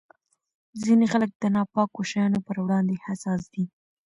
ځینې 0.83 1.05
خلک 1.11 1.31
د 1.37 1.43
ناپاکو 1.55 1.99
شیانو 2.09 2.39
پر 2.47 2.57
وړاندې 2.63 3.01
حساس 3.05 3.41
دي. 3.53 3.65